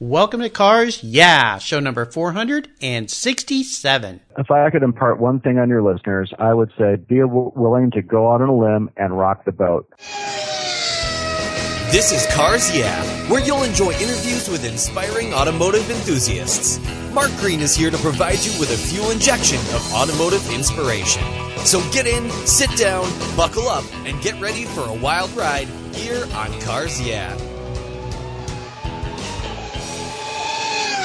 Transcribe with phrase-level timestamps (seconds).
[0.00, 4.20] Welcome to Cars Yeah, show number 467.
[4.38, 8.00] If I could impart one thing on your listeners, I would say be willing to
[8.00, 9.92] go out on a limb and rock the boat.
[11.90, 16.78] This is Cars Yeah, where you'll enjoy interviews with inspiring automotive enthusiasts.
[17.12, 21.24] Mark Green is here to provide you with a fuel injection of automotive inspiration.
[21.64, 26.24] So get in, sit down, buckle up, and get ready for a wild ride here
[26.34, 27.36] on Cars Yeah.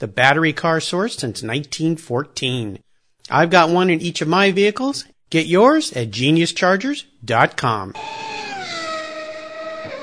[0.00, 2.80] the battery car source since 1914.
[3.30, 5.04] I've got one in each of my vehicles.
[5.30, 7.94] Get yours at geniuschargers.com.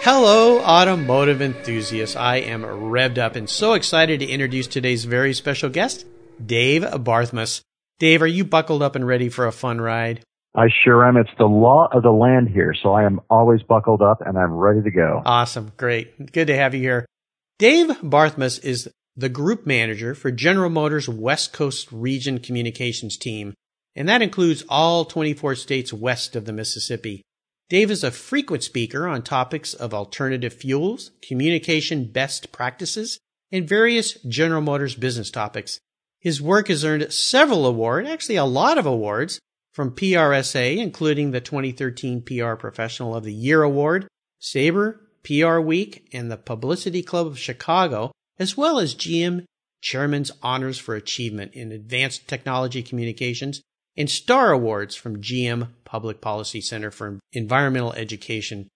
[0.02, 2.16] Hello, automotive enthusiasts.
[2.16, 6.06] I am revved up and so excited to introduce today's very special guest,
[6.44, 7.62] Dave Barthmuss.
[8.00, 10.22] Dave, are you buckled up and ready for a fun ride?
[10.56, 11.18] I sure am.
[11.18, 14.54] It's the law of the land here, so I am always buckled up and I'm
[14.54, 15.22] ready to go.
[15.26, 15.72] Awesome.
[15.76, 16.32] Great.
[16.32, 17.06] Good to have you here.
[17.60, 23.56] Dave Barthmuss is the group manager for General Motors West Coast Region Communications Team,
[23.96, 27.24] and that includes all 24 states west of the Mississippi.
[27.68, 33.20] Dave is a frequent speaker on topics of alternative fuels, communication best practices,
[33.52, 35.80] and various General Motors business topics.
[36.20, 39.40] His work has earned several awards, actually a lot of awards,
[39.74, 44.08] from PRSA, including the 2013 PR Professional of the Year Award,
[44.40, 49.46] SABRE, PR Week, and the Publicity Club of Chicago, as well as GM
[49.82, 53.62] Chairman's Honors for Achievement in Advanced Technology Communications
[53.96, 58.68] and Star Awards from GM Public Policy Center for Environmental Education.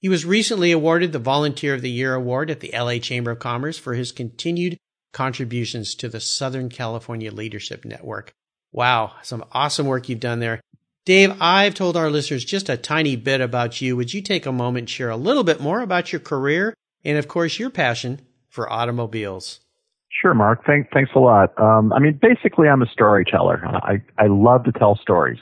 [0.00, 3.38] He was recently awarded the Volunteer of the Year Award at the LA Chamber of
[3.38, 4.76] Commerce for his continued
[5.12, 8.32] contributions to the Southern California Leadership Network.
[8.72, 10.60] Wow, some awesome work you've done there.
[11.06, 13.96] Dave, I've told our listeners just a tiny bit about you.
[13.96, 16.74] Would you take a moment and share a little bit more about your career
[17.04, 18.20] and, of course, your passion
[18.56, 19.60] for automobiles?
[20.08, 20.64] Sure, Mark.
[20.66, 21.52] Thank, thanks a lot.
[21.60, 23.62] Um, I mean, basically, I'm a storyteller.
[23.66, 25.38] I, I love to tell stories.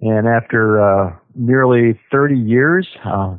[0.00, 3.36] And after uh, nearly 30 years uh,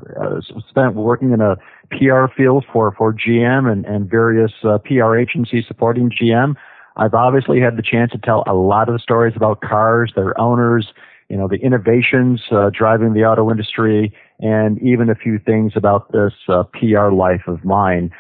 [0.70, 1.56] spent working in a
[1.92, 6.56] PR field for, for GM and, and various uh, PR agencies supporting GM,
[6.98, 10.94] I've obviously had the chance to tell a lot of stories about cars, their owners,
[11.30, 16.12] you know, the innovations uh, driving the auto industry, and even a few things about
[16.12, 18.12] this uh, PR life of mine.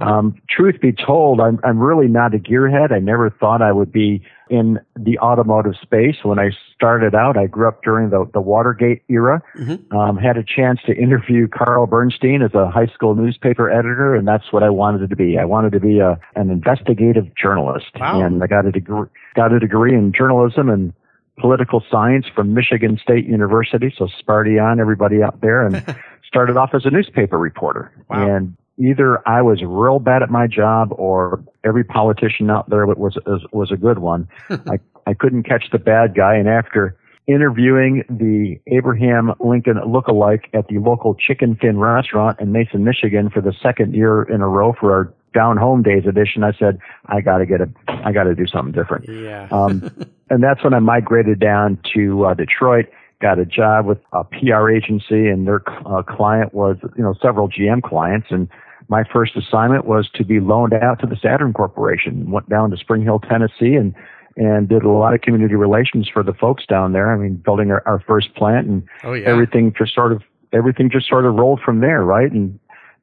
[0.00, 2.92] Um, truth be told, I'm, I'm really not a gearhead.
[2.92, 6.16] I never thought I would be in the automotive space.
[6.22, 9.42] When I started out, I grew up during the, the Watergate era.
[9.56, 9.96] Mm-hmm.
[9.96, 14.26] Um, had a chance to interview Carl Bernstein as a high school newspaper editor, and
[14.26, 15.38] that's what I wanted to be.
[15.38, 18.20] I wanted to be a, an investigative journalist, wow.
[18.20, 20.92] and I got a degree got a degree in journalism and
[21.38, 23.94] political science from Michigan State University.
[23.96, 25.82] So Sparty on everybody out there, and
[26.26, 27.92] started off as a newspaper reporter.
[28.08, 28.36] Wow.
[28.36, 33.16] And either I was real bad at my job or every politician out there was
[33.26, 34.28] was, was a good one.
[34.50, 36.96] I I couldn't catch the bad guy, and after
[37.28, 43.40] interviewing the Abraham Lincoln look-alike at the local chicken fin restaurant in Mason, Michigan, for
[43.40, 47.20] the second year in a row for our down home days edition, I said I
[47.20, 49.08] got to get a I got to do something different.
[49.08, 49.48] Yeah.
[49.50, 49.90] um,
[50.30, 52.86] and that's when I migrated down to uh, Detroit
[53.22, 57.48] got a job with a PR agency and their uh, client was, you know, several
[57.48, 58.26] GM clients.
[58.30, 58.48] And
[58.88, 62.30] my first assignment was to be loaned out to the Saturn Corporation.
[62.30, 63.94] Went down to Spring Hill, Tennessee and,
[64.36, 67.12] and did a lot of community relations for the folks down there.
[67.12, 69.28] I mean, building our, our first plant and oh, yeah.
[69.28, 72.30] everything just sort of, everything just sort of rolled from there, right?
[72.30, 72.58] And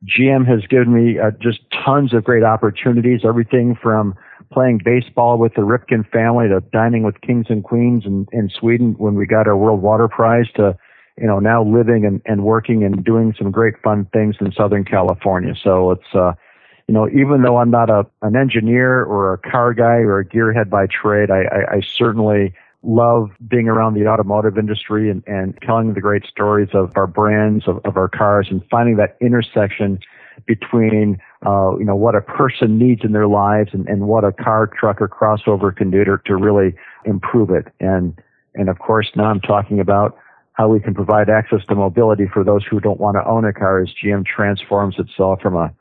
[0.06, 4.16] GM has given me uh, just tons of great opportunities, everything from
[4.52, 8.96] playing baseball with the Ripken family to dining with kings and queens in, in Sweden
[8.98, 10.78] when we got our World Water Prize to,
[11.20, 14.86] you know, now living and, and working and doing some great fun things in Southern
[14.86, 15.54] California.
[15.62, 16.34] So it's, uh,
[16.88, 20.26] you know, even though I'm not a an engineer or a car guy or a
[20.26, 25.58] gearhead by trade, I, I, I certainly love being around the automotive industry and, and
[25.62, 30.00] telling the great stories of our brands, of, of our cars, and finding that intersection
[30.46, 34.32] between uh, you know what a person needs in their lives and, and what a
[34.32, 36.74] car, truck, or crossover can do to, to really
[37.06, 37.68] improve it.
[37.80, 38.18] And
[38.56, 40.18] and of course now I'm talking about
[40.60, 43.54] how we can provide access to mobility for those who don't want to own a
[43.54, 45.74] car as GM transforms itself from a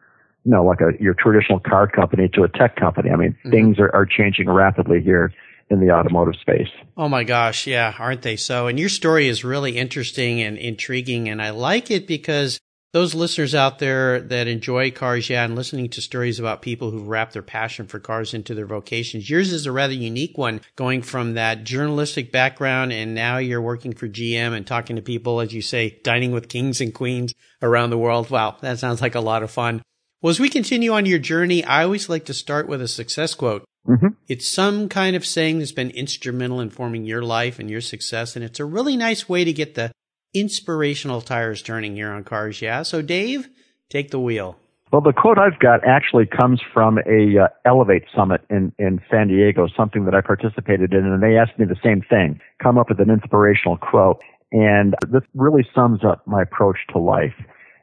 [0.44, 3.10] you know like a your traditional car company to a tech company.
[3.10, 3.50] I mean mm-hmm.
[3.50, 5.32] things are, are changing rapidly here
[5.68, 6.68] in the automotive space.
[6.96, 8.68] Oh my gosh, yeah, aren't they so?
[8.68, 12.60] And your story is really interesting and intriguing and I like it because
[12.92, 17.06] those listeners out there that enjoy cars, yeah, and listening to stories about people who've
[17.06, 19.28] wrapped their passion for cars into their vocations.
[19.28, 23.92] Yours is a rather unique one, going from that journalistic background, and now you're working
[23.92, 27.90] for GM and talking to people, as you say, dining with kings and queens around
[27.90, 28.30] the world.
[28.30, 29.82] Wow, that sounds like a lot of fun.
[30.22, 33.34] Well, as we continue on your journey, I always like to start with a success
[33.34, 33.64] quote.
[33.86, 34.08] Mm-hmm.
[34.26, 38.34] It's some kind of saying that's been instrumental in forming your life and your success,
[38.34, 39.92] and it's a really nice way to get the
[40.34, 42.82] inspirational tires turning here on Cars Yeah.
[42.82, 43.48] So, Dave,
[43.88, 44.58] take the wheel.
[44.90, 49.28] Well, the quote I've got actually comes from a uh, Elevate Summit in, in San
[49.28, 52.88] Diego, something that I participated in, and they asked me the same thing, come up
[52.88, 54.22] with an inspirational quote.
[54.50, 57.34] And this really sums up my approach to life.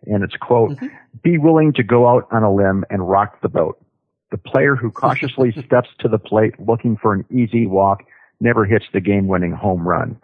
[0.08, 0.88] And it's quote, mm-hmm.
[1.24, 3.78] be willing to go out on a limb and rock the boat.
[4.32, 8.04] The player who cautiously steps to the plate looking for an easy walk
[8.40, 10.20] never hits the game winning home run.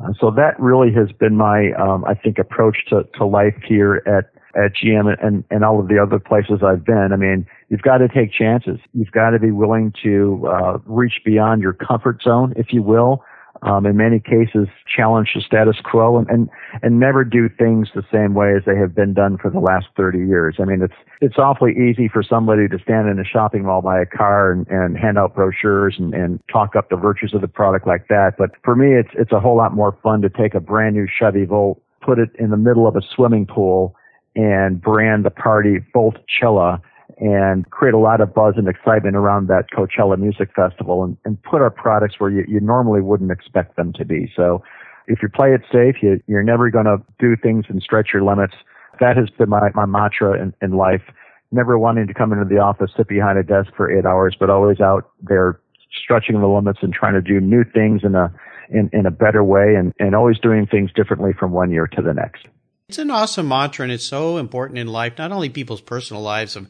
[0.00, 4.02] Uh, so that really has been my, um, I think, approach to, to life here
[4.06, 4.30] at,
[4.60, 7.10] at GM and, and all of the other places I've been.
[7.12, 8.78] I mean, you've got to take chances.
[8.94, 13.22] You've got to be willing to uh, reach beyond your comfort zone, if you will,
[13.62, 16.50] um, in many cases challenge the status quo and, and,
[16.82, 19.86] and never do things the same way as they have been done for the last
[19.96, 20.56] 30 years.
[20.60, 24.00] I mean, it's, it's awfully easy for somebody to stand in a shopping mall, buy
[24.00, 27.48] a car and, and hand out brochures and, and talk up the virtues of the
[27.48, 28.32] product like that.
[28.36, 31.06] But for me, it's, it's a whole lot more fun to take a brand new
[31.06, 33.94] Chevy Volt, put it in the middle of a swimming pool
[34.34, 36.80] and brand the party Voltchella
[37.18, 41.42] and create a lot of buzz and excitement around that Coachella Music Festival and, and
[41.42, 44.32] put our products where you, you normally wouldn't expect them to be.
[44.34, 44.62] So
[45.06, 48.22] if you play it safe, you, you're never going to do things and stretch your
[48.22, 48.54] limits.
[49.00, 51.02] That has been my, my mantra in, in life.
[51.50, 54.48] Never wanting to come into the office, sit behind a desk for eight hours, but
[54.48, 55.60] always out there
[56.02, 58.32] stretching the limits and trying to do new things in a,
[58.70, 62.00] in, in a better way and, and always doing things differently from one year to
[62.00, 62.46] the next.
[62.88, 66.56] It's an awesome mantra and it's so important in life, not only people's personal lives
[66.56, 66.68] of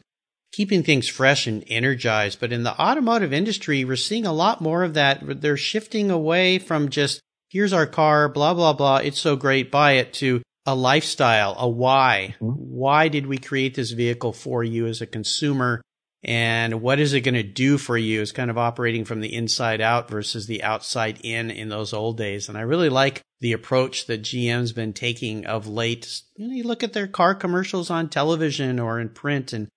[0.53, 2.39] keeping things fresh and energized.
[2.39, 5.41] But in the automotive industry, we're seeing a lot more of that.
[5.41, 7.19] They're shifting away from just,
[7.49, 8.97] here's our car, blah, blah, blah.
[8.97, 9.71] It's so great.
[9.71, 12.35] Buy it to a lifestyle, a why.
[12.39, 12.45] Mm-hmm.
[12.45, 15.81] Why did we create this vehicle for you as a consumer?
[16.23, 18.21] And what is it going to do for you?
[18.21, 22.17] Is kind of operating from the inside out versus the outside in in those old
[22.17, 22.47] days.
[22.47, 26.21] And I really like the approach that GM's been taking of late.
[26.37, 29.67] You, know, you look at their car commercials on television or in print and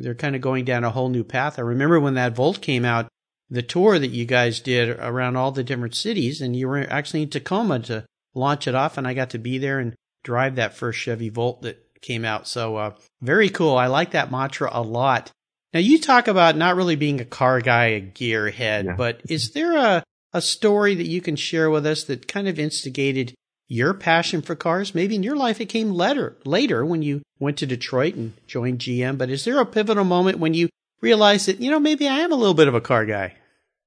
[0.00, 1.58] they're kind of going down a whole new path.
[1.58, 3.08] I remember when that Volt came out,
[3.50, 7.22] the tour that you guys did around all the different cities, and you were actually
[7.22, 8.04] in Tacoma to
[8.34, 11.62] launch it off, and I got to be there and drive that first Chevy Volt
[11.62, 12.46] that came out.
[12.46, 13.76] So uh, very cool.
[13.76, 15.30] I like that mantra a lot.
[15.72, 18.94] Now you talk about not really being a car guy, a gearhead, yeah.
[18.96, 22.58] but is there a a story that you can share with us that kind of
[22.58, 23.34] instigated
[23.68, 24.94] your passion for cars.
[24.94, 28.80] Maybe in your life it came later, later when you went to Detroit and joined
[28.80, 29.18] GM.
[29.18, 30.70] But is there a pivotal moment when you
[31.00, 33.34] realized that, you know, maybe I am a little bit of a car guy?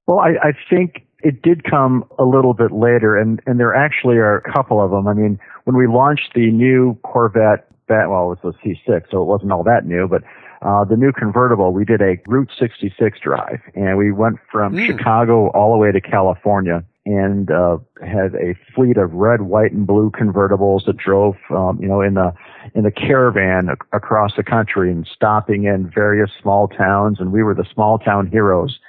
[0.08, 4.18] Well, I, I think it did come a little bit later, and, and there actually
[4.18, 5.08] are a couple of them.
[5.08, 9.22] I mean, when we launched the new Corvette, that, well, it was a C6, so
[9.22, 10.24] it wasn't all that new, but
[10.62, 14.86] uh, the new convertible, we did a Route 66 drive, and we went from mm.
[14.86, 19.88] Chicago all the way to California and uh, had a fleet of red, white, and
[19.88, 22.34] blue convertibles that drove, um, you know, in the
[22.76, 27.20] in the caravan ac- across the country and stopping in various small towns.
[27.20, 28.80] And we were the small town heroes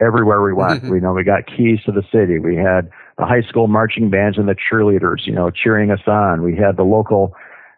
[0.00, 0.82] everywhere we went.
[0.90, 2.38] we you know we got keys to the city.
[2.38, 6.42] We had the high school marching bands and the cheerleaders, you know, cheering us on.
[6.42, 7.34] We had the local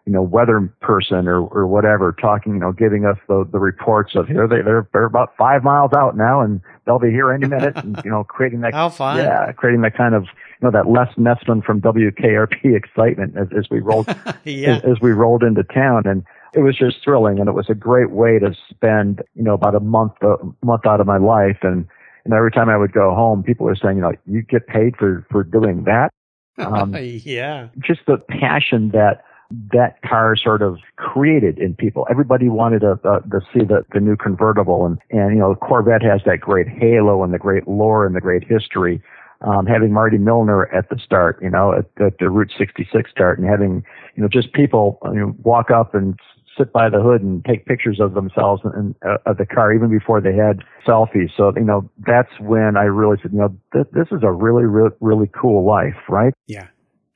[0.07, 4.15] you know, weather person or, or whatever talking, you know, giving us the, the reports
[4.15, 7.45] of here they, they're, they're about five miles out now and they'll be here any
[7.55, 9.17] minute and, you know, creating that, How fun.
[9.17, 10.29] yeah, creating that kind of, you
[10.61, 14.07] know, that Les Nessman from WKRP excitement as, as we rolled,
[14.45, 14.77] yeah.
[14.77, 16.03] as, as we rolled into town.
[16.05, 16.23] And
[16.53, 19.75] it was just thrilling and it was a great way to spend, you know, about
[19.75, 21.57] a month, a month out of my life.
[21.63, 21.85] And,
[22.23, 24.95] and every time I would go home, people were saying, you know, you get paid
[24.95, 26.11] for, for doing that.
[26.57, 27.67] Um, yeah.
[27.85, 29.25] Just the passion that
[29.73, 32.07] that car sort of created in people.
[32.09, 36.03] Everybody wanted to, uh, to see the, the new convertible and, and, you know, Corvette
[36.03, 39.01] has that great halo and the great lore and the great history.
[39.41, 43.37] Um, having Marty Milner at the start, you know, at, at the Route 66 start
[43.37, 43.83] and having,
[44.15, 46.19] you know, just people, you know, walk up and
[46.57, 49.89] sit by the hood and take pictures of themselves and uh, of the car even
[49.89, 51.29] before they had selfies.
[51.37, 54.65] So you know that's when I really said, you know, th- this is a really,
[54.65, 56.33] really, really cool life, right?
[56.47, 56.67] Yeah.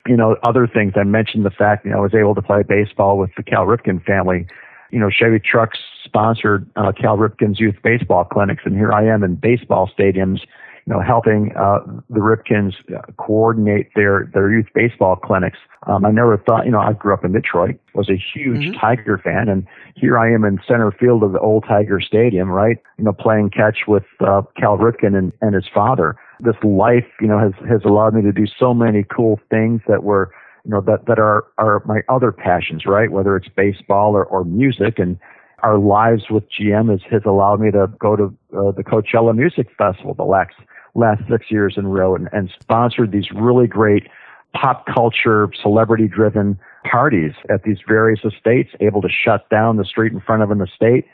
[0.06, 2.62] You know, other things I mentioned the fact you know I was able to play
[2.62, 4.46] baseball with the Cal Ripken family.
[4.90, 9.22] You know, Chevy Trucks sponsored uh, Cal Ripken's youth baseball clinics, and here I am
[9.22, 10.40] in baseball stadiums
[10.86, 11.78] you know, helping uh,
[12.10, 15.58] the Ripkens uh, coordinate their their youth baseball clinics.
[15.86, 18.80] Um, I never thought, you know, I grew up in Detroit, was a huge mm-hmm.
[18.80, 22.78] Tiger fan, and here I am in center field of the old Tiger Stadium, right?
[22.98, 26.16] You know, playing catch with uh, Cal Ripken and, and his father.
[26.40, 30.02] This life, you know, has has allowed me to do so many cool things that
[30.02, 30.32] were
[30.64, 34.44] you know that that are are my other passions right whether it's baseball or, or
[34.44, 35.18] music and
[35.62, 38.24] our lives with GM has, has allowed me to go to
[38.56, 40.54] uh, the Coachella Music Festival the last
[40.94, 44.08] last six years in a row and, and sponsored these really great
[44.54, 46.58] pop culture, celebrity driven
[46.90, 50.60] parties at these various estates, able to shut down the street in front of an
[50.60, 51.06] estate,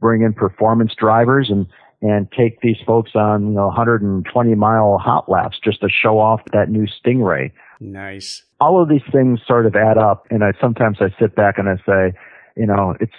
[0.00, 1.66] bring in performance drivers and,
[2.02, 6.40] and take these folks on, you know, 120 mile hot laps just to show off
[6.52, 7.50] that new Stingray.
[7.80, 8.44] Nice.
[8.60, 10.26] All of these things sort of add up.
[10.30, 12.16] And I sometimes I sit back and I say,
[12.56, 13.12] you know, it's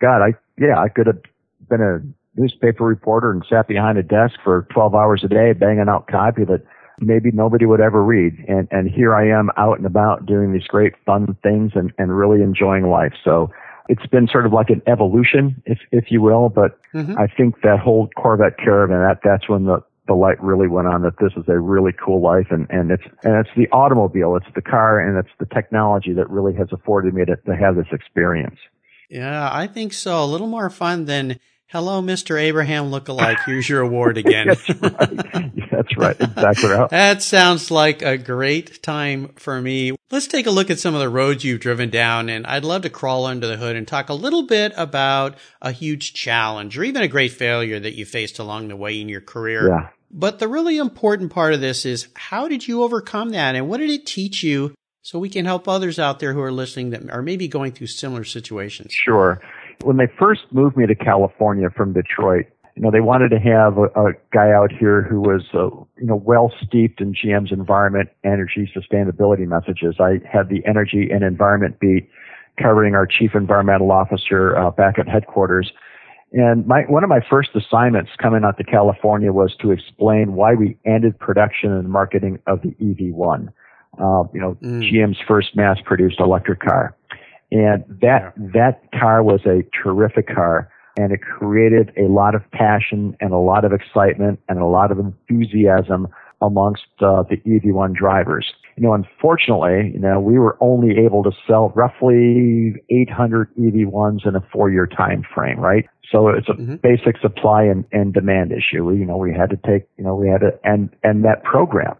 [0.00, 1.22] God, I, yeah, I could have
[1.68, 2.00] been a
[2.36, 6.44] newspaper reporter and sat behind a desk for 12 hours a day banging out copy
[6.44, 6.64] that
[6.98, 8.32] maybe nobody would ever read.
[8.48, 12.16] And, and here I am out and about doing these great fun things and, and
[12.16, 13.12] really enjoying life.
[13.22, 13.50] So
[13.88, 17.18] it's been sort of like an evolution, if, if you will, but mm-hmm.
[17.18, 21.02] I think that whole Corvette Caravan, that, that's when the, the light really went on
[21.02, 24.54] that this is a really cool life and, and it's, and it's the automobile, it's
[24.54, 27.86] the car and it's the technology that really has afforded me to, to have this
[27.92, 28.58] experience.
[29.10, 30.24] Yeah, I think so.
[30.24, 31.38] A little more fun than
[31.72, 32.38] Hello, Mr.
[32.38, 33.38] Abraham lookalike.
[33.46, 34.48] Here's your award again.
[34.68, 35.70] That's right.
[35.70, 36.20] That's right.
[36.20, 36.90] Exactly right.
[36.90, 39.92] that sounds like a great time for me.
[40.10, 42.82] Let's take a look at some of the roads you've driven down, and I'd love
[42.82, 46.84] to crawl under the hood and talk a little bit about a huge challenge or
[46.84, 49.70] even a great failure that you faced along the way in your career.
[49.70, 49.88] Yeah.
[50.10, 53.78] But the really important part of this is how did you overcome that and what
[53.78, 57.08] did it teach you so we can help others out there who are listening that
[57.08, 58.92] are maybe going through similar situations?
[58.92, 59.40] Sure.
[59.82, 62.46] When they first moved me to California from Detroit,
[62.76, 66.06] you know, they wanted to have a, a guy out here who was, uh, you
[66.06, 69.96] know, well steeped in GM's environment, energy, sustainability messages.
[70.00, 72.08] I had the energy and environment beat
[72.60, 75.72] covering our chief environmental officer uh, back at headquarters.
[76.32, 80.54] And my, one of my first assignments coming out to California was to explain why
[80.54, 83.48] we ended production and marketing of the EV1,
[83.98, 84.80] uh, you know, mm.
[84.82, 86.96] GM's first mass produced electric car.
[87.52, 88.48] And that, yeah.
[88.54, 93.38] that car was a terrific car and it created a lot of passion and a
[93.38, 96.08] lot of excitement and a lot of enthusiasm
[96.40, 98.52] amongst uh, the EV1 drivers.
[98.76, 104.34] You know, unfortunately, you know, we were only able to sell roughly 800 EV1s in
[104.34, 105.86] a four-year time frame, right?
[106.10, 106.76] So it's a mm-hmm.
[106.76, 108.84] basic supply and, and demand issue.
[108.84, 111.44] We, you know, we had to take, you know, we had to end, end that
[111.44, 111.96] program.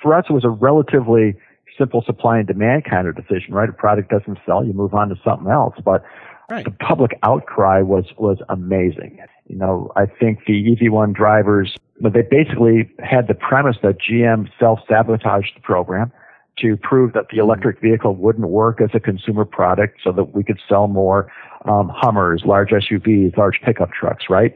[0.00, 1.34] For us, it was a relatively
[1.78, 3.68] simple supply and demand kind of decision, right?
[3.68, 5.74] A product doesn't sell, you move on to something else.
[5.84, 6.04] But
[6.50, 6.64] right.
[6.64, 9.18] the public outcry was was amazing.
[9.46, 14.48] You know, I think the EV1 drivers, but they basically had the premise that GM
[14.58, 16.12] self sabotaged the program
[16.58, 20.44] to prove that the electric vehicle wouldn't work as a consumer product so that we
[20.44, 21.30] could sell more
[21.64, 24.54] um, Hummers, large SUVs, large pickup trucks, right?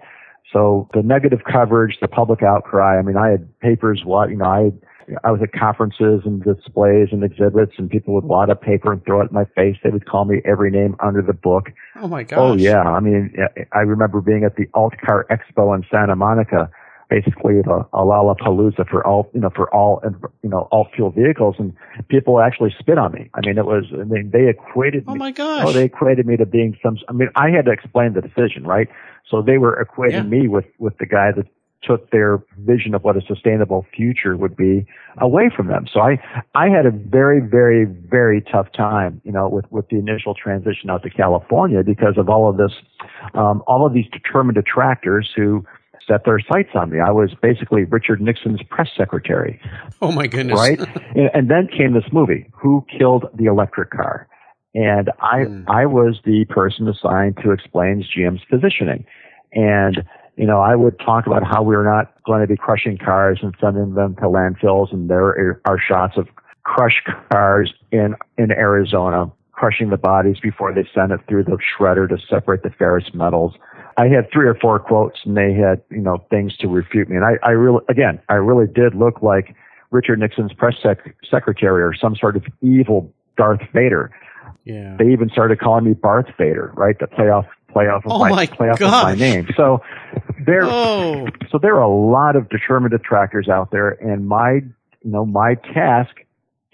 [0.52, 4.46] So the negative coverage, the public outcry, I mean, I had papers, what, you know,
[4.46, 4.80] I had
[5.25, 9.05] I was at conferences and displays and exhibits, and people would wad up paper and
[9.05, 9.77] throw it in my face.
[9.83, 11.71] They would call me every name under the book.
[11.97, 12.38] Oh my oh, gosh!
[12.38, 13.35] Oh yeah, I mean,
[13.73, 16.71] I remember being at the Alt Car Expo in Santa Monica,
[17.09, 20.03] basically a, a Lollapalooza for all you know for all
[20.43, 21.75] you know alt fuel vehicles, and
[22.09, 23.31] people actually spit on me.
[23.35, 25.05] I mean, it was I mean they equated.
[25.07, 25.65] Oh my gosh!
[25.67, 26.99] Oh, they equated me to being some.
[27.09, 28.88] I mean, I had to explain the decision, right?
[29.31, 30.23] So they were equating yeah.
[30.23, 31.47] me with with the guy that
[31.82, 34.87] took their vision of what a sustainable future would be
[35.18, 35.87] away from them.
[35.92, 36.18] So I,
[36.54, 40.90] I had a very, very, very tough time, you know, with, with the initial transition
[40.90, 42.73] out to California because of all of this,
[43.35, 45.64] um, all of these determined detractors who
[46.06, 46.99] set their sights on me.
[47.00, 49.61] I was basically Richard Nixon's press secretary.
[50.00, 50.58] Oh my goodness.
[50.58, 50.80] Right?
[51.14, 54.28] and, and then came this movie, Who Killed the Electric Car?
[54.75, 55.64] And I, mm.
[55.68, 59.06] I was the person assigned to explain GM's positioning.
[59.52, 60.04] And
[60.38, 63.54] you know, I would talk about how we're not going to be crushing cars and
[63.61, 66.28] sending them to landfills, and there are shots of
[66.62, 72.09] crushed cars in in Arizona, crushing the bodies before they send it through the shredder
[72.09, 73.54] to separate the ferrous metals.
[73.97, 77.16] I had three or four quotes and they had, you know, things to refute me.
[77.16, 79.57] And I, I really, again, I really did look like
[79.90, 84.12] Richard Nixon's press sec- secretary or some sort of evil Darth Vader.
[84.64, 84.95] Yeah.
[84.99, 86.97] They even started calling me Barth Vader, right?
[87.00, 87.47] To play off,
[87.78, 89.49] play off of Oh my, my play off of my name.
[89.56, 89.82] So
[90.44, 91.26] there, Oh.
[91.50, 95.54] so there are a lot of determined detractors out there, and my, you know, my
[95.54, 96.11] task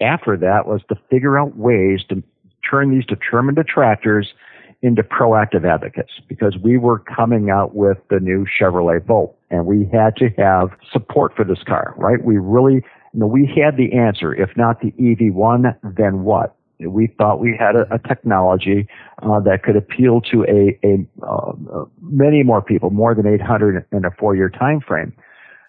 [0.01, 2.21] after that was to figure out ways to
[2.69, 4.33] turn these determined detractors
[4.81, 9.89] into proactive advocates because we were coming out with the new Chevrolet Volt and we
[9.91, 12.23] had to have support for this car, right?
[12.23, 12.75] We really,
[13.13, 14.33] you know, we had the answer.
[14.33, 16.55] If not the EV1, then what?
[16.79, 18.87] We thought we had a, a technology
[19.23, 23.85] uh, that could appeal to a, a uh, uh, many more people, more than 800
[23.91, 25.13] in a four-year time frame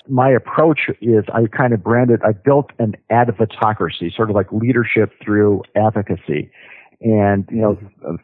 [0.08, 5.12] my approach is I kind of branded, I built an advocatocracy, sort of like leadership
[5.22, 6.50] through advocacy.
[7.00, 7.78] And, you know,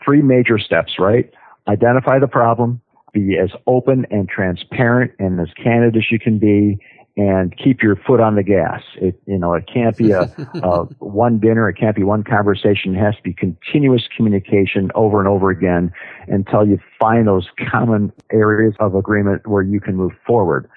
[0.04, 1.30] three major steps, right?
[1.68, 2.80] Identify the problem,
[3.12, 6.78] be as open and transparent and as candid as you can be,
[7.16, 8.82] and keep your foot on the gas.
[8.96, 10.22] It, you know, it can't be a,
[10.62, 12.94] a one dinner, it can't be one conversation.
[12.94, 15.92] It has to be continuous communication over and over again
[16.28, 20.70] until you find those common areas of agreement where you can move forward.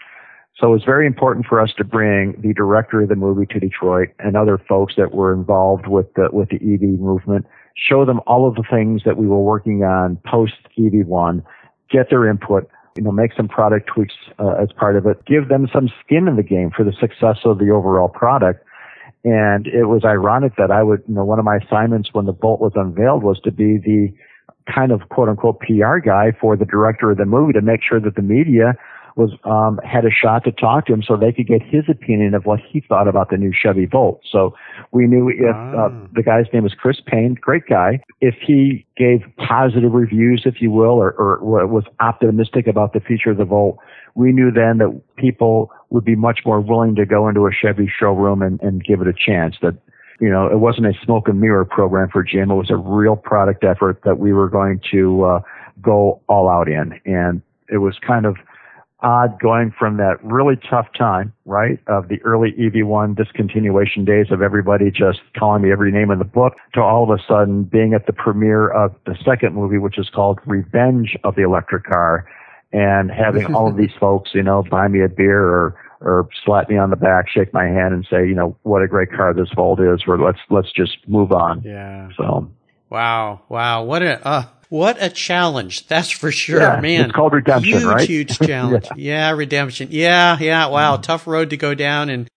[0.59, 3.59] So it was very important for us to bring the director of the movie to
[3.59, 8.21] Detroit and other folks that were involved with the with the EV movement, show them
[8.25, 11.43] all of the things that we were working on post EV1,
[11.91, 15.49] get their input, you know, make some product tweaks uh, as part of it, give
[15.49, 18.65] them some skin in the game for the success of the overall product.
[19.25, 22.31] And it was ironic that I would, you know, one of my assignments when the
[22.31, 24.13] Bolt was unveiled was to be the
[24.71, 27.99] kind of quote unquote PR guy for the director of the movie to make sure
[27.99, 28.75] that the media
[29.15, 32.33] was um, had a shot to talk to him so they could get his opinion
[32.33, 34.21] of what he thought about the new Chevy Volt.
[34.29, 34.53] So
[34.91, 35.91] we knew if uh, Ah.
[36.13, 40.69] the guy's name was Chris Paine, great guy, if he gave positive reviews, if you
[40.69, 43.77] will, or, or was optimistic about the future of the Volt,
[44.15, 47.87] we knew then that people would be much more willing to go into a Chevy
[47.87, 49.55] showroom and, and give it a chance.
[49.61, 49.75] That
[50.19, 52.49] you know, it wasn't a smoke and mirror program for GM.
[52.49, 55.39] It was a real product effort that we were going to uh,
[55.81, 58.37] go all out in, and it was kind of
[59.01, 64.41] odd going from that really tough time, right, of the early EV1 discontinuation days of
[64.41, 67.93] everybody just calling me every name in the book to all of a sudden being
[67.93, 72.27] at the premiere of the second movie, which is called Revenge of the Electric Car
[72.71, 76.69] and having all of these folks, you know, buy me a beer or, or slap
[76.69, 79.33] me on the back, shake my hand and say, you know, what a great car
[79.33, 81.61] this Volt is, or let's, let's just move on.
[81.63, 82.09] Yeah.
[82.17, 82.49] So,
[82.89, 83.41] Wow.
[83.49, 83.83] Wow.
[83.83, 85.87] What a uh, what a challenge.
[85.87, 87.05] That's for sure, Yeah, man.
[87.05, 88.07] it's called redemption, huge, right?
[88.07, 88.87] Huge challenge.
[88.95, 89.31] yeah.
[89.31, 89.89] redemption.
[89.91, 90.67] Yeah, yeah.
[90.67, 92.27] Wow, tough road to go down and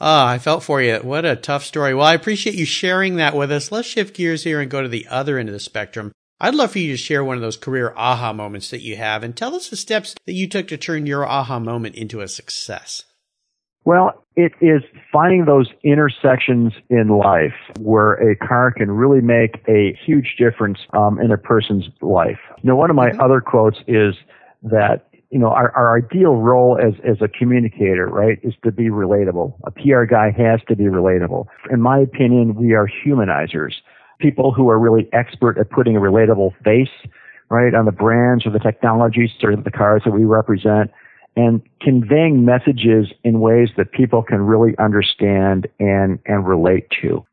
[0.00, 0.96] ah, I felt for you.
[0.98, 1.94] What a tough story.
[1.94, 3.72] Well, I appreciate you sharing that with us.
[3.72, 6.12] Let's shift gears here and go to the other end of the spectrum.
[6.40, 9.24] I'd love for you to share one of those career aha moments that you have
[9.24, 12.28] and tell us the steps that you took to turn your aha moment into a
[12.28, 13.02] success.
[13.88, 19.98] Well, it is finding those intersections in life where a car can really make a
[20.04, 22.38] huge difference um, in a person's life.
[22.62, 24.14] You know, one of my other quotes is
[24.62, 28.90] that you know our, our ideal role as as a communicator, right, is to be
[28.90, 29.54] relatable.
[29.64, 31.46] A PR guy has to be relatable.
[31.70, 33.72] In my opinion, we are humanizers.
[34.20, 36.92] People who are really expert at putting a relatable face,
[37.48, 40.90] right, on the brands or the technologies or the cars that we represent
[41.38, 47.24] and conveying messages in ways that people can really understand and and relate to.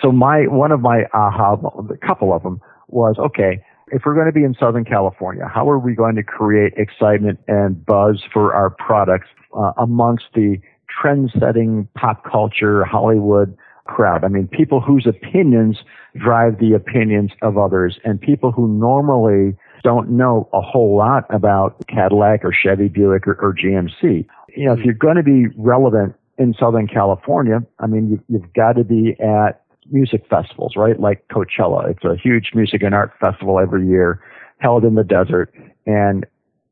[0.00, 3.60] So my one of my aha, a couple of them was okay.
[3.88, 7.40] If we're going to be in Southern California, how are we going to create excitement
[7.48, 10.58] and buzz for our products uh, amongst the
[11.00, 14.24] trend-setting pop culture Hollywood crowd?
[14.24, 15.78] I mean, people whose opinions
[16.16, 21.86] drive the opinions of others, and people who normally don't know a whole lot about
[21.88, 24.26] Cadillac or Chevy Buick or, or GMC.
[24.56, 28.52] You know, if you're going to be relevant in Southern California, I mean, you, you've
[28.52, 30.98] got to be at music festivals, right?
[30.98, 31.90] Like Coachella.
[31.90, 34.20] It's a huge music and art festival every year
[34.58, 35.52] held in the desert
[35.86, 36.26] and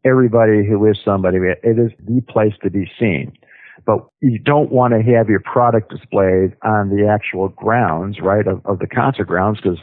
[0.05, 3.33] everybody who is somebody, it is the place to be seen.
[3.85, 8.65] But you don't want to have your product displayed on the actual grounds, right, of,
[8.65, 9.79] of the concert grounds because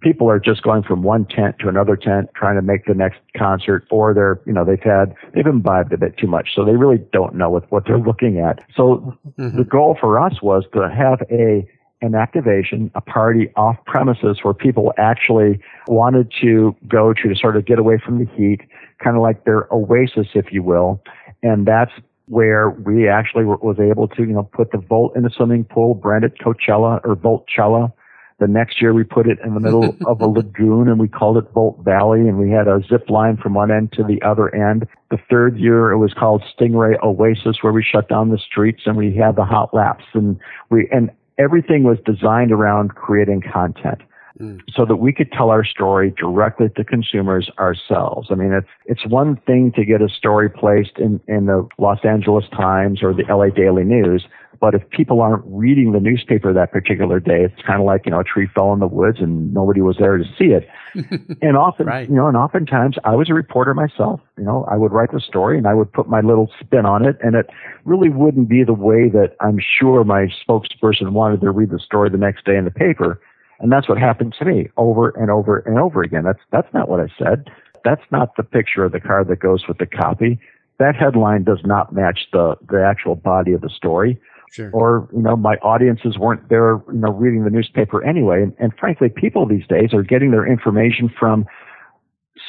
[0.00, 3.18] people are just going from one tent to another tent trying to make the next
[3.36, 6.50] concert or they're you know they've had they've imbibed a bit too much.
[6.54, 8.60] So they really don't know what, what they're looking at.
[8.76, 9.58] So Mm-hmm.
[9.58, 11.68] the goal for us was to have a
[12.02, 17.56] an activation a party off premises where people actually wanted to go to to sort
[17.56, 18.60] of get away from the heat
[19.02, 21.02] kind of like their oasis if you will.
[21.42, 21.92] And that's
[22.28, 25.64] where we actually were, was able to you know put the volt in the swimming
[25.64, 27.92] pool branded coachella or Voltchella
[28.38, 31.38] The next year we put it in the middle of a lagoon and we called
[31.38, 34.54] it Volt Valley and we had a zip line from one end to the other
[34.54, 34.86] end.
[35.10, 38.96] The third year it was called Stingray Oasis where we shut down the streets and
[38.96, 40.38] we had the hot laps and
[40.70, 44.02] we, and everything was designed around creating content.
[44.40, 44.60] Mm.
[44.70, 48.28] So that we could tell our story directly to consumers ourselves.
[48.30, 52.04] I mean, it's, it's one thing to get a story placed in, in the Los
[52.04, 54.26] Angeles Times or the LA Daily News,
[54.60, 58.12] but if people aren't reading the newspaper that particular day, it's kind of like, you
[58.12, 60.68] know, a tree fell in the woods and nobody was there to see it.
[61.42, 62.08] and often, right.
[62.08, 64.20] you know, and oftentimes I was a reporter myself.
[64.38, 67.04] You know, I would write the story and I would put my little spin on
[67.06, 67.46] it and it
[67.84, 72.10] really wouldn't be the way that I'm sure my spokesperson wanted to read the story
[72.10, 73.20] the next day in the paper.
[73.60, 76.24] And that's what happened to me over and over and over again.
[76.24, 77.48] That's, that's not what I said.
[77.84, 80.38] That's not the picture of the car that goes with the copy.
[80.78, 84.20] That headline does not match the, the actual body of the story.
[84.52, 84.70] Sure.
[84.72, 88.42] Or, you know, my audiences weren't there, you know, reading the newspaper anyway.
[88.42, 91.46] And, and frankly, people these days are getting their information from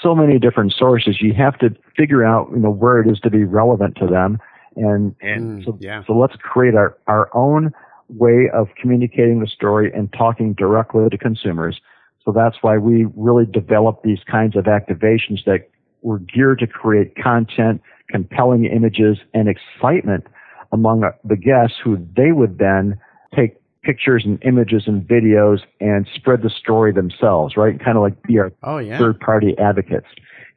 [0.02, 1.22] so many different sources.
[1.22, 4.40] You have to figure out, you know, where it is to be relevant to them.
[4.76, 6.04] And, and mm, so, yeah.
[6.06, 7.72] so let's create our, our own
[8.10, 11.80] way of communicating the story and talking directly to consumers.
[12.24, 15.70] So that's why we really develop these kinds of activations that
[16.02, 20.26] were geared to create content, compelling images, and excitement
[20.72, 23.00] among the guests who they would then
[23.36, 27.80] take pictures and images and videos and spread the story themselves, right?
[27.80, 28.98] Kind of like be our oh, yeah.
[28.98, 30.08] third party advocates.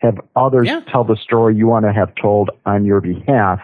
[0.01, 0.81] Have others yeah.
[0.91, 3.61] tell the story you want to have told on your behalf.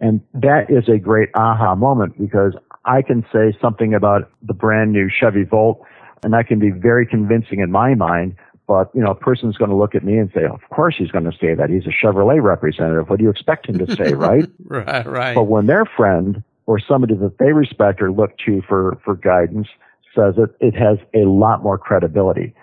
[0.00, 4.92] And that is a great aha moment because I can say something about the brand
[4.92, 5.84] new Chevy Volt
[6.22, 8.36] and that can be very convincing in my mind.
[8.66, 11.10] But, you know, a person's going to look at me and say, of course he's
[11.10, 11.70] going to say that.
[11.70, 13.08] He's a Chevrolet representative.
[13.08, 14.44] What do you expect him to say, right?
[14.64, 15.34] right, right.
[15.34, 19.66] But when their friend or somebody that they respect or look to for, for guidance
[20.14, 22.54] says it, it has a lot more credibility.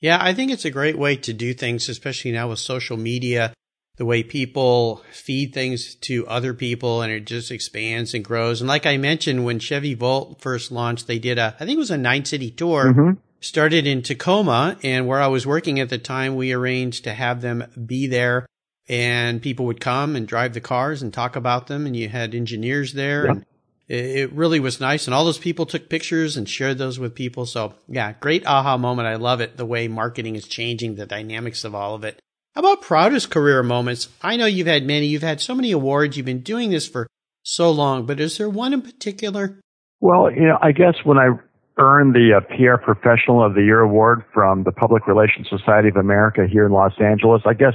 [0.00, 3.52] Yeah, I think it's a great way to do things, especially now with social media
[3.96, 8.60] the way people feed things to other people and it just expands and grows.
[8.60, 11.78] And like I mentioned, when Chevy Volt first launched, they did a, I think it
[11.78, 12.86] was a nine city tour.
[12.86, 13.20] Mm-hmm.
[13.42, 17.40] Started in Tacoma and where I was working at the time, we arranged to have
[17.40, 18.46] them be there
[18.88, 21.86] and people would come and drive the cars and talk about them.
[21.86, 23.44] And you had engineers there and
[23.86, 25.06] it really was nice.
[25.06, 27.44] And all those people took pictures and shared those with people.
[27.44, 29.08] So yeah, great aha moment.
[29.08, 29.56] I love it.
[29.56, 32.20] The way marketing is changing the dynamics of all of it.
[32.60, 34.10] About proudest career moments?
[34.20, 35.06] I know you've had many.
[35.06, 36.18] You've had so many awards.
[36.18, 37.06] You've been doing this for
[37.42, 39.58] so long, but is there one in particular?
[40.00, 41.30] Well, you know, I guess when I
[41.78, 45.96] earned the uh, PR Professional of the Year award from the Public Relations Society of
[45.96, 47.72] America here in Los Angeles, I guess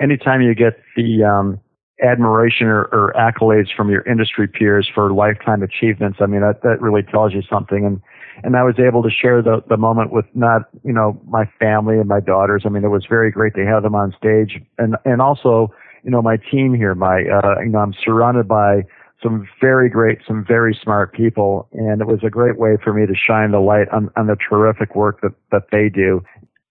[0.00, 1.60] anytime you get the um,
[2.02, 6.80] admiration or, or accolades from your industry peers for lifetime achievements, I mean, that, that
[6.80, 7.84] really tells you something.
[7.84, 8.00] And
[8.42, 11.98] and I was able to share the the moment with not you know my family
[11.98, 12.64] and my daughters.
[12.66, 16.10] I mean, it was very great to have them on stage, and and also you
[16.10, 16.94] know my team here.
[16.94, 18.82] My uh, you know I'm surrounded by
[19.22, 23.06] some very great, some very smart people, and it was a great way for me
[23.06, 26.22] to shine the light on on the terrific work that that they do.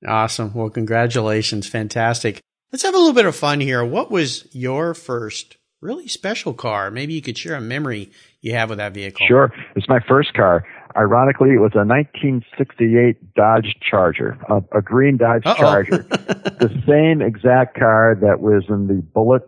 [0.05, 0.53] Awesome.
[0.53, 1.67] Well, congratulations.
[1.67, 2.41] Fantastic.
[2.73, 3.85] Let's have a little bit of fun here.
[3.85, 6.89] What was your first really special car?
[6.89, 8.09] Maybe you could share a memory
[8.41, 9.27] you have with that vehicle.
[9.27, 9.53] Sure.
[9.75, 10.65] It's my first car.
[10.97, 15.53] Ironically, it was a 1968 Dodge Charger, a, a green Dodge Uh-oh.
[15.53, 19.43] Charger, the same exact car that was in the Bullitt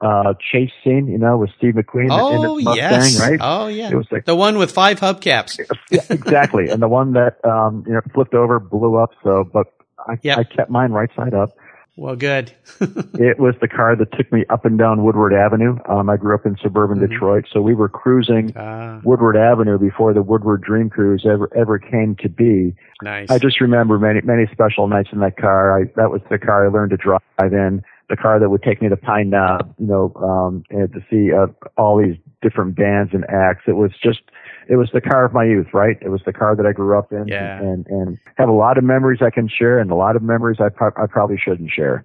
[0.00, 3.20] uh, chase scene, you know, with Steve McQueen oh, in the Mustang, yes.
[3.20, 3.40] right?
[3.42, 3.90] Oh, yeah.
[3.90, 5.58] It was like, the one with five hubcaps.
[5.90, 6.68] yeah, exactly.
[6.68, 9.10] And the one that, um, you know, flipped over, blew up.
[9.24, 9.66] So, but
[9.98, 10.38] I, yep.
[10.38, 11.56] I kept mine right side up.
[11.98, 12.52] Well, good.
[12.80, 15.78] it was the car that took me up and down Woodward Avenue.
[15.88, 17.12] Um, I grew up in suburban mm-hmm.
[17.12, 19.00] Detroit, so we were cruising ah.
[19.02, 22.72] Woodward Avenue before the Woodward Dream Cruise ever ever came to be.
[23.02, 23.28] Nice.
[23.30, 25.76] I just remember many many special nights in that car.
[25.76, 27.82] I, that was the car I learned to drive in.
[28.08, 31.34] The car that would take me to Pine Knob, you know, um, and to see
[31.34, 33.64] uh, all these different bands and acts.
[33.66, 34.20] It was just
[34.68, 35.96] it was the car of my youth, right?
[36.02, 37.58] It was the car that I grew up in, yeah.
[37.58, 40.58] and and have a lot of memories I can share, and a lot of memories
[40.60, 42.04] I pro- I probably shouldn't share.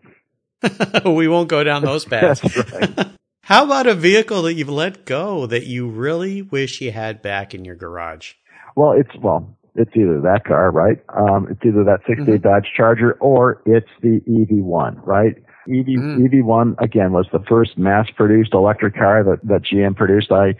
[1.05, 2.41] we won't go down those paths.
[3.43, 7.53] How about a vehicle that you've let go that you really wish you had back
[7.53, 8.33] in your garage?
[8.77, 11.03] Well, it's well, it's either that car, right?
[11.09, 12.47] Um, it's either that 68 mm-hmm.
[12.47, 15.35] Dodge Charger or it's the EV1, right?
[15.67, 16.27] EV, mm.
[16.27, 20.31] EV1 again was the first mass-produced electric car that, that GM produced.
[20.31, 20.55] I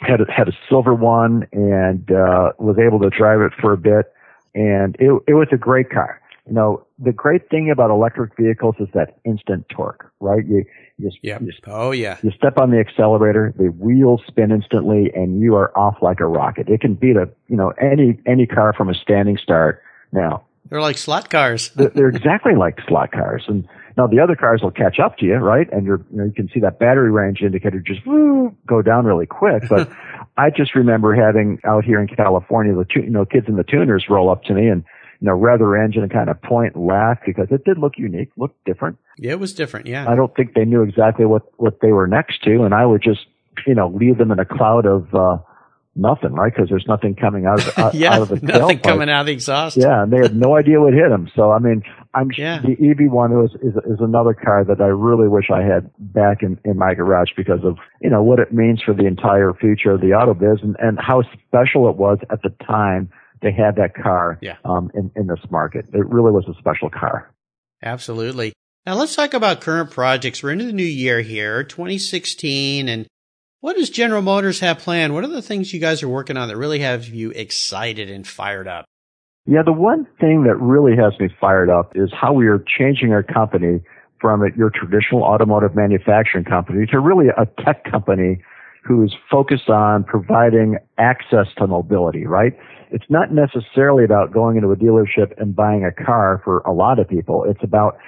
[0.00, 3.76] had a, had a silver one and uh, was able to drive it for a
[3.76, 4.12] bit,
[4.54, 6.20] and it it was a great car.
[6.46, 10.44] You know, the great thing about electric vehicles is that instant torque, right?
[10.44, 10.64] You,
[10.98, 11.42] you, yep.
[11.42, 12.18] you, oh yeah.
[12.22, 16.26] You step on the accelerator, the wheels spin instantly, and you are off like a
[16.26, 16.68] rocket.
[16.68, 19.82] It can beat a, you know, any, any car from a standing start.
[20.12, 21.70] Now, they're like slot cars.
[21.76, 23.44] they're, they're exactly like slot cars.
[23.46, 23.68] And
[24.00, 25.70] now the other cars will catch up to you, right?
[25.70, 29.04] And you're, you know, you can see that battery range indicator just woo, go down
[29.04, 29.64] really quick.
[29.68, 29.90] But
[30.38, 34.06] I just remember having out here in California, the, you know, kids in the tuners
[34.08, 34.84] roll up to me and,
[35.20, 37.98] you know, rev their engine and kind of point and laugh because it did look
[37.98, 38.96] unique, looked different.
[39.18, 39.86] Yeah, it was different.
[39.86, 40.10] Yeah.
[40.10, 42.62] I don't think they knew exactly what, what they were next to.
[42.62, 43.26] And I would just,
[43.66, 45.38] you know, leave them in a cloud of, uh,
[45.96, 46.52] nothing, right?
[46.54, 48.82] Because there's nothing coming out of, out, yeah, out of the nothing tailpipe.
[48.82, 49.76] coming out of the exhaust.
[49.76, 51.28] Yeah, and they had no idea what hit them.
[51.34, 51.82] So I mean,
[52.14, 52.60] I'm Yeah.
[52.60, 56.42] the EV one was is is another car that I really wish I had back
[56.42, 59.92] in in my garage because of you know what it means for the entire future
[59.92, 63.10] of the auto biz and and how special it was at the time
[63.42, 64.56] they had that car Yeah.
[64.64, 65.86] um in in this market.
[65.92, 67.32] It really was a special car.
[67.82, 68.52] Absolutely.
[68.86, 70.42] Now let's talk about current projects.
[70.42, 73.06] We're into the new year here, 2016, and
[73.60, 75.14] what does General Motors have planned?
[75.14, 78.26] What are the things you guys are working on that really have you excited and
[78.26, 78.86] fired up?
[79.46, 83.12] Yeah, the one thing that really has me fired up is how we are changing
[83.12, 83.80] our company
[84.20, 88.42] from your traditional automotive manufacturing company to really a tech company
[88.84, 92.56] who's focused on providing access to mobility, right?
[92.90, 96.98] It's not necessarily about going into a dealership and buying a car for a lot
[96.98, 97.44] of people.
[97.46, 97.98] It's about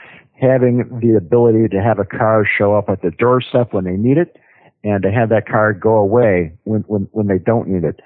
[0.40, 4.16] having the ability to have a car show up at the doorstep when they need
[4.16, 4.36] it
[4.84, 8.00] and to have that car go away when, when, when they don't need it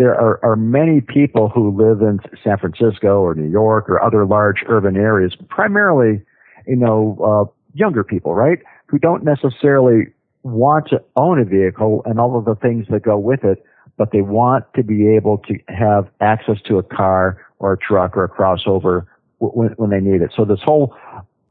[0.00, 4.24] there are, are many people who live in San Francisco or New York or other
[4.24, 6.22] large urban areas, primarily,
[6.66, 8.60] you know, uh, younger people, right?
[8.86, 10.06] Who don't necessarily
[10.42, 13.62] want to own a vehicle and all of the things that go with it,
[13.98, 18.16] but they want to be able to have access to a car or a truck
[18.16, 19.04] or a crossover
[19.38, 20.32] when, when they need it.
[20.34, 20.96] So this whole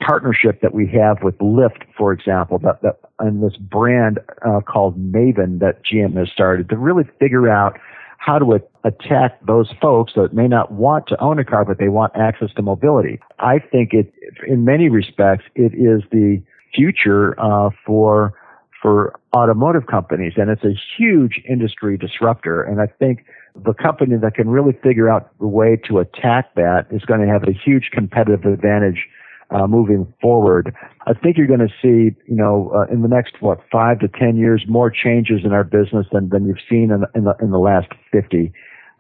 [0.01, 4.97] partnership that we have with Lyft, for example, that, that and this brand uh, called
[4.97, 7.77] Maven that GM has started to really figure out
[8.17, 11.87] how to attack those folks that may not want to own a car, but they
[11.87, 13.19] want access to mobility.
[13.39, 14.13] I think it,
[14.45, 16.41] in many respects, it is the
[16.73, 18.33] future uh, for
[18.81, 22.63] for automotive companies, and it's a huge industry disruptor.
[22.63, 26.85] And I think the company that can really figure out a way to attack that
[26.89, 29.07] is going to have a huge competitive advantage
[29.51, 30.75] uh, moving forward.
[31.07, 34.07] I think you're going to see, you know, uh, in the next what five to
[34.07, 37.51] ten years, more changes in our business than than you've seen in in the in
[37.51, 38.51] the last fifty.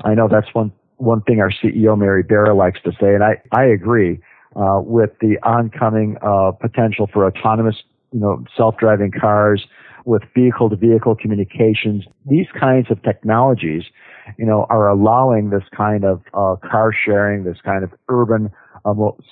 [0.03, 3.37] I know that's one one thing our CEO Mary Barra likes to say, and I
[3.51, 4.19] I agree
[4.55, 7.75] uh, with the oncoming uh, potential for autonomous,
[8.11, 9.65] you know, self-driving cars
[10.05, 12.05] with vehicle-to-vehicle communications.
[12.25, 13.83] These kinds of technologies,
[14.37, 18.49] you know, are allowing this kind of uh, car sharing, this kind of urban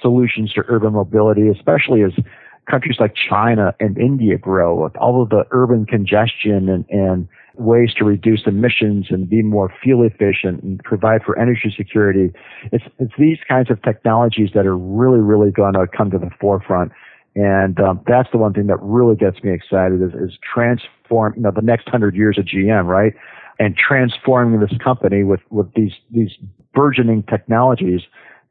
[0.01, 2.11] solutions to urban mobility, especially as
[2.69, 7.93] countries like China and India grow with all of the urban congestion and, and ways
[7.95, 12.31] to reduce emissions and be more fuel efficient and provide for energy security.
[12.71, 16.29] It's, it's these kinds of technologies that are really, really going to come to the
[16.39, 16.91] forefront.
[17.35, 21.41] And um, that's the one thing that really gets me excited is, is transform, you
[21.41, 23.13] know, the next hundred years of GM, right?
[23.59, 26.31] And transforming this company with, with these, these
[26.73, 28.01] burgeoning technologies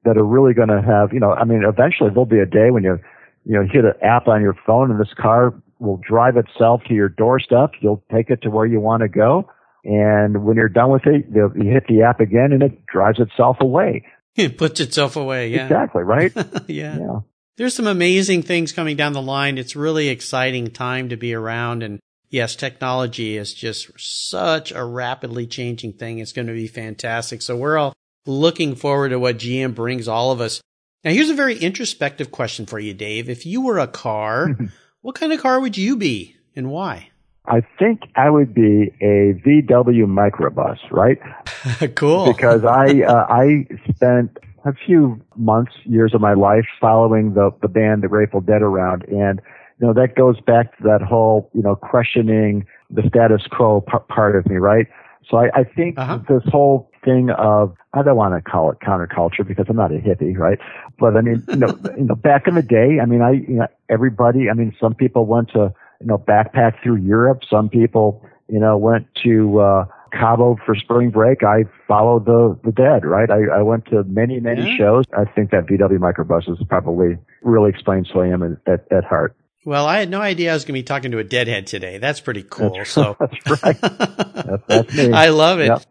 [0.07, 2.71] that are really going to have, you know, I mean, eventually there'll be a day
[2.71, 2.99] when you,
[3.45, 6.95] you know, hit an app on your phone and this car will drive itself to
[6.95, 7.73] your doorstep.
[7.81, 9.51] You'll take it to where you want to go.
[9.85, 13.59] And when you're done with it, you hit the app again and it drives itself
[13.61, 14.05] away.
[14.37, 15.49] It puts itself away.
[15.49, 15.63] Yeah.
[15.65, 16.31] Exactly, right?
[16.69, 16.99] yeah.
[16.99, 17.21] yeah.
[17.57, 19.57] There's some amazing things coming down the line.
[19.57, 21.83] It's really exciting time to be around.
[21.83, 26.19] And yes, technology is just such a rapidly changing thing.
[26.19, 27.41] It's going to be fantastic.
[27.41, 27.95] So we're all
[28.27, 30.61] looking forward to what GM brings all of us.
[31.05, 33.29] Now, here's a very introspective question for you, Dave.
[33.31, 34.57] If you were a car,
[35.03, 37.11] what kind of car would you be and why?
[37.49, 41.19] I think I would be a VW microbus, right?
[41.95, 42.33] cool.
[42.33, 47.69] Because I uh, I spent a few months, years of my life following the the
[47.69, 49.41] band The Grateful Dead around, and
[49.79, 53.97] you know that goes back to that whole you know questioning the status quo p-
[54.09, 54.89] part of me, right?
[55.31, 56.19] So I, I think Uh-huh.
[56.29, 59.99] this whole thing of I don't want to call it counterculture because I'm not a
[59.99, 60.59] hippie, right?
[60.99, 63.57] But I mean, you know, you know, back in the day, I mean, I you
[63.61, 68.27] know, everybody, I mean, some people went to you know backpack through Europe, some people
[68.49, 71.43] you know went to uh, Cabo for spring break.
[71.43, 73.31] I followed the the dead, right?
[73.31, 74.77] I, I went to many many Yeah.
[74.77, 75.05] shows.
[75.17, 79.37] I think that VW microbus is probably really explains who I am at, at, heart.
[79.65, 81.99] Well, I had no idea I was going to be talking to a deadhead today.
[81.99, 82.85] That's pretty cool.
[82.85, 83.81] So That's right.
[83.81, 85.13] That's, that's me.
[85.13, 85.67] I love it.
[85.67, 85.83] Yep.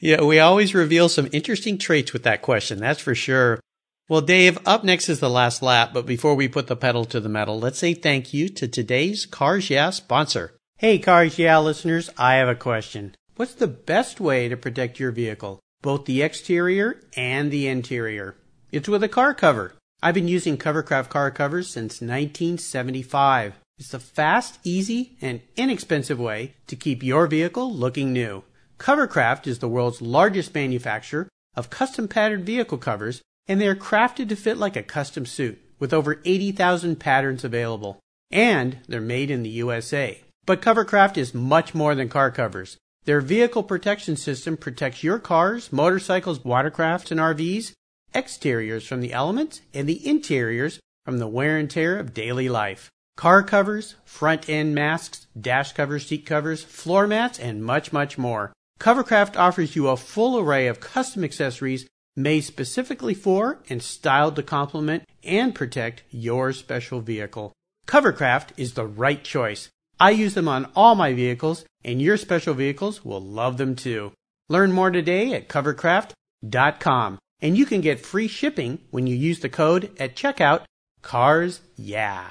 [0.00, 2.78] Yeah, we always reveal some interesting traits with that question.
[2.78, 3.60] That's for sure.
[4.08, 7.20] Well, Dave, up next is the last lap, but before we put the pedal to
[7.20, 10.52] the metal, let's say thank you to today's Cars Yeah sponsor.
[10.78, 13.14] Hey, Cars Yeah listeners, I have a question.
[13.36, 18.36] What's the best way to protect your vehicle, both the exterior and the interior?
[18.72, 19.74] It's with a car cover.
[20.02, 23.54] I've been using Covercraft car covers since 1975.
[23.78, 28.44] It's the fast, easy, and inexpensive way to keep your vehicle looking new.
[28.80, 34.30] Covercraft is the world's largest manufacturer of custom patterned vehicle covers and they are crafted
[34.30, 38.00] to fit like a custom suit with over 80,000 patterns available.
[38.30, 40.22] And they're made in the USA.
[40.46, 42.78] But Covercraft is much more than car covers.
[43.04, 47.72] Their vehicle protection system protects your cars, motorcycles, watercrafts, and RVs,
[48.14, 52.88] exteriors from the elements, and the interiors from the wear and tear of daily life.
[53.16, 58.52] Car covers, front end masks, dash covers, seat covers, floor mats, and much, much more.
[58.80, 64.42] Covercraft offers you a full array of custom accessories made specifically for and styled to
[64.42, 67.52] complement and protect your special vehicle.
[67.86, 69.68] Covercraft is the right choice.
[70.00, 74.12] I use them on all my vehicles, and your special vehicles will love them too.
[74.48, 79.50] Learn more today at covercraft.com, and you can get free shipping when you use the
[79.50, 80.62] code at checkout
[81.02, 82.30] CARS Yeah.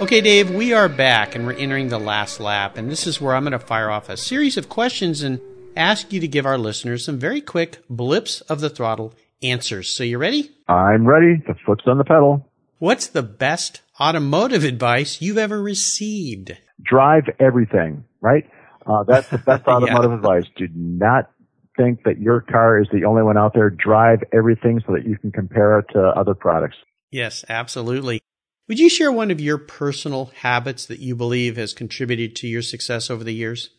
[0.00, 3.34] Okay, Dave, we are back and we're entering the last lap, and this is where
[3.34, 5.40] I'm going to fire off a series of questions and
[5.76, 9.12] ask you to give our listeners some very quick blips of the throttle
[9.44, 9.88] answers.
[9.88, 10.50] So you ready?
[10.68, 11.42] I'm ready.
[11.46, 12.48] The foot's on the pedal.
[12.78, 16.56] What's the best automotive advice you've ever received?
[16.82, 18.48] Drive everything, right?
[18.86, 20.16] Uh, that's the best automotive yeah.
[20.16, 20.44] advice.
[20.56, 21.30] Do not
[21.76, 23.70] think that your car is the only one out there.
[23.70, 26.76] Drive everything so that you can compare it to other products.
[27.10, 28.20] Yes, absolutely.
[28.68, 32.62] Would you share one of your personal habits that you believe has contributed to your
[32.62, 33.70] success over the years?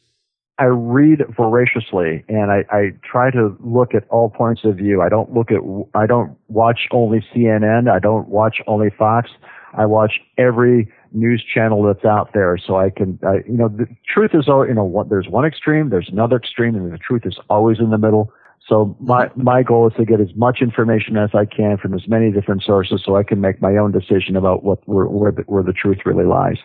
[0.57, 5.01] I read voraciously and I, I try to look at all points of view.
[5.01, 5.59] I don't look at,
[5.93, 7.91] I don't watch only CNN.
[7.91, 9.29] I don't watch only Fox.
[9.77, 13.85] I watch every news channel that's out there so I can, I, you know, the
[14.07, 17.37] truth is, you know, what, there's one extreme, there's another extreme, and the truth is
[17.49, 18.31] always in the middle.
[18.67, 22.07] So my, my goal is to get as much information as I can from as
[22.07, 25.41] many different sources so I can make my own decision about what, where, where the,
[25.43, 26.57] where the truth really lies.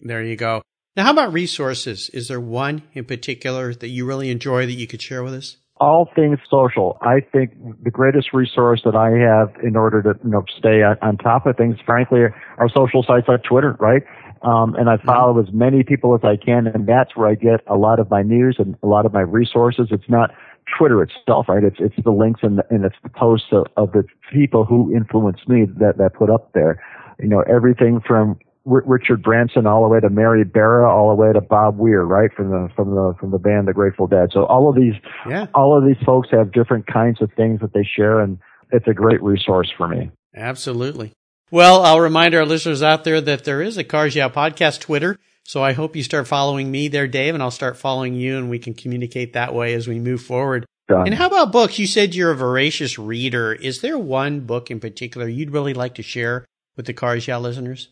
[0.00, 0.62] There you go.
[0.96, 2.08] Now, how about resources?
[2.14, 5.58] Is there one in particular that you really enjoy that you could share with us?
[5.78, 6.96] all things social.
[7.02, 11.18] I think the greatest resource that I have in order to you know stay on,
[11.18, 14.02] top of things, frankly, are social sites like Twitter, right?
[14.42, 15.48] Um, and I follow mm-hmm.
[15.48, 18.22] as many people as I can, and that's where I get a lot of my
[18.22, 19.88] news and a lot of my resources.
[19.90, 20.30] It's not
[20.78, 21.62] Twitter itself, right?
[21.62, 24.94] It's it's the links and, the, and it's the posts of, of the people who
[24.94, 26.82] influence me that that put up there.
[27.18, 31.32] You know, everything from Richard Branson all the way to Mary Barra, all the way
[31.32, 34.30] to Bob Weir, right from the from the from the band The Grateful Dead.
[34.32, 34.94] So all of these,
[35.28, 35.46] yeah.
[35.54, 38.38] all of these folks have different kinds of things that they share, and
[38.72, 40.10] it's a great resource for me.
[40.34, 41.12] Absolutely.
[41.50, 45.16] Well, I'll remind our listeners out there that there is a Cars Yeah podcast Twitter.
[45.44, 48.50] So I hope you start following me there, Dave, and I'll start following you, and
[48.50, 50.66] we can communicate that way as we move forward.
[50.88, 51.06] Done.
[51.06, 51.78] And how about books?
[51.78, 53.52] You said you're a voracious reader.
[53.52, 56.44] Is there one book in particular you'd really like to share
[56.76, 57.88] with the Cars Yeah listeners?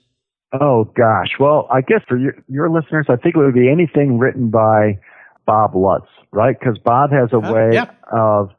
[0.52, 1.30] Oh gosh.
[1.40, 4.98] Well, I guess for your, your listeners, I think it would be anything written by
[5.46, 6.56] Bob Lutz, right?
[6.58, 7.90] Because Bob has a way yeah.
[8.12, 8.50] of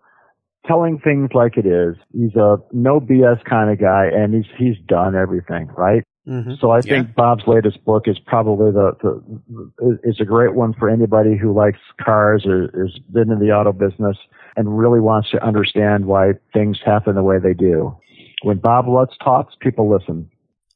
[0.68, 1.96] telling things like it is.
[2.12, 6.04] He's a no BS kind of guy, and he's he's done everything, right?
[6.28, 6.54] Mm-hmm.
[6.60, 7.14] So I think yeah.
[7.16, 11.78] Bob's latest book is probably the, the is a great one for anybody who likes
[12.04, 14.18] cars or has been in the auto business
[14.56, 17.96] and really wants to understand why things happen the way they do.
[18.42, 20.30] When Bob Lutz talks, people listen.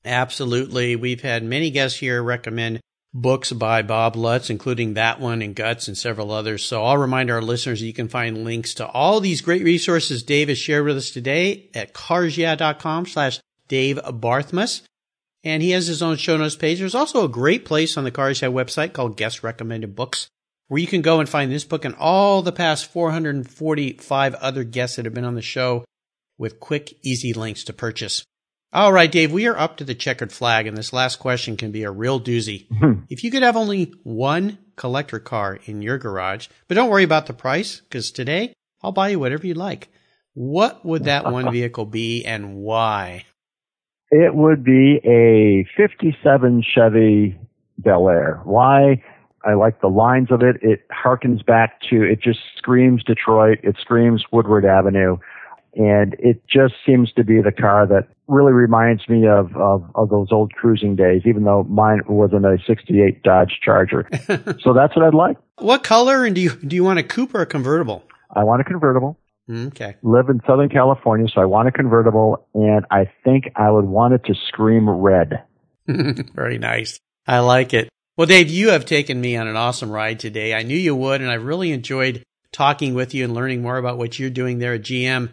[0.06, 0.96] Absolutely.
[0.96, 2.80] We've had many guests here recommend
[3.14, 6.64] books by Bob Lutz, including that one and Guts and several others.
[6.64, 10.48] So I'll remind our listeners you can find links to all these great resources Dave
[10.48, 14.84] has shared with us today at carsyeah.com slash Dave Barthmuss.
[15.44, 16.80] And he has his own show notes page.
[16.80, 20.28] There's also a great place on the Cars website called Guest Recommended Books,
[20.68, 24.98] where you can go and find this book and all the past 445 other guests
[24.98, 25.86] that have been on the show
[26.38, 28.24] with quick, easy links to purchase.
[28.72, 31.72] All right, Dave, we are up to the checkered flag, and this last question can
[31.72, 32.68] be a real doozy.
[32.78, 33.02] Hmm.
[33.10, 37.26] if you could have only one collector car in your garage, but don't worry about
[37.26, 38.54] the price, because today
[38.84, 39.90] I'll buy you whatever you like.
[40.36, 43.26] What would that one vehicle be and why?
[44.12, 47.40] It would be a 57 Chevy
[47.80, 48.40] Bel Air.
[48.44, 49.04] Why?
[49.44, 50.58] I like the lines of it.
[50.62, 53.58] It harkens back to, it just screams Detroit.
[53.64, 55.18] It screams Woodward Avenue.
[55.76, 60.10] And it just seems to be the car that really reminds me of, of, of
[60.10, 64.08] those old cruising days, even though mine wasn't a 68 Dodge Charger.
[64.62, 65.38] so that's what I'd like.
[65.58, 68.04] What color and do you, do you want a coupe or a convertible?
[68.34, 69.18] I want a convertible.
[69.52, 69.96] Okay.
[70.04, 74.14] Live in Southern California, so I want a convertible, and I think I would want
[74.14, 75.44] it to scream red.
[75.88, 77.00] Very nice.
[77.26, 77.90] I like it.
[78.16, 80.54] Well, Dave, you have taken me on an awesome ride today.
[80.54, 83.98] I knew you would, and I really enjoyed talking with you and learning more about
[83.98, 85.30] what you're doing there at GM.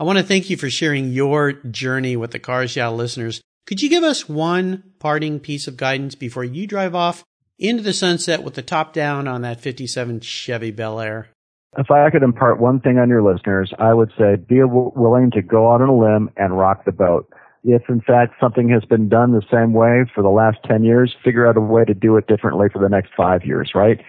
[0.00, 3.42] I want to thank you for sharing your journey with the Cars Yeah listeners.
[3.66, 7.22] Could you give us one parting piece of guidance before you drive off
[7.58, 11.28] into the sunset with the top down on that 57 Chevy Bel Air?
[11.76, 15.32] If I could impart one thing on your listeners, I would say be w- willing
[15.32, 17.30] to go out on a limb and rock the boat.
[17.62, 21.14] If in fact something has been done the same way for the last 10 years,
[21.22, 24.00] figure out a way to do it differently for the next five years, right?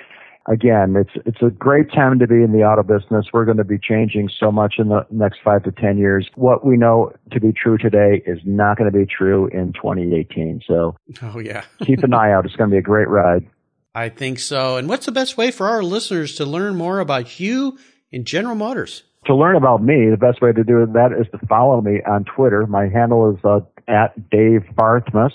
[0.52, 3.28] Again, it's, it's a great time to be in the auto business.
[3.32, 6.30] We're going to be changing so much in the next five to 10 years.
[6.36, 10.62] What we know to be true today is not going to be true in 2018.
[10.68, 12.46] So, oh yeah, keep an eye out.
[12.46, 13.48] It's going to be a great ride.
[13.96, 14.76] I think so.
[14.76, 17.78] And what's the best way for our listeners to learn more about you
[18.12, 19.04] and General Motors?
[19.28, 22.26] To learn about me, the best way to do that is to follow me on
[22.26, 22.68] Twitter.
[22.68, 25.34] My handle is uh, at Dave Barthmuss,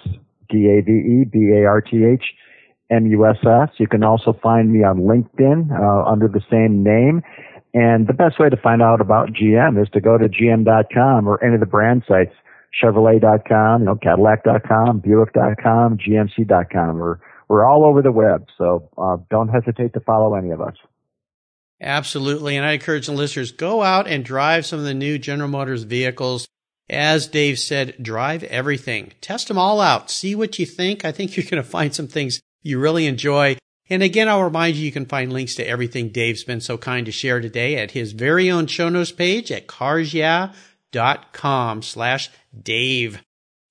[0.51, 2.23] D-A-V-E-B-A-R-T-H,
[2.91, 3.71] M-U-S-S.
[3.79, 7.23] You can also find me on LinkedIn uh, under the same name.
[7.75, 11.43] And the best way to find out about GM is to go to gm.com or
[11.45, 12.33] any of the brand sites,
[12.83, 19.49] Chevrolet.com, you know, Cadillac.com, Buick.com, GMC.com, or we're all over the web, so uh, don't
[19.49, 20.75] hesitate to follow any of us.
[21.81, 22.57] Absolutely.
[22.57, 25.83] And I encourage the listeners go out and drive some of the new General Motors
[25.83, 26.49] vehicles.
[26.89, 29.13] As Dave said, drive everything.
[29.21, 30.11] Test them all out.
[30.11, 31.05] See what you think.
[31.05, 33.57] I think you're going to find some things you really enjoy.
[33.89, 37.07] And again, I'll remind you, you can find links to everything Dave's been so kind
[37.07, 40.53] to share today at his very own show notes page at carsyeah.com
[41.83, 43.23] slash Dave.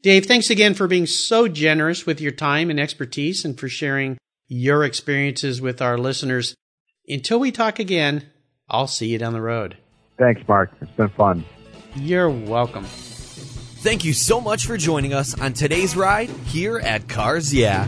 [0.01, 4.17] Dave, thanks again for being so generous with your time and expertise and for sharing
[4.47, 6.55] your experiences with our listeners.
[7.09, 8.23] Until we talk again,
[8.69, 9.77] I'll see you down the road.
[10.17, 10.71] Thanks, Mark.
[10.79, 11.43] It's been fun.
[11.95, 12.85] You're welcome.
[12.85, 17.87] Thank you so much for joining us on today's ride here at Cars Yeah.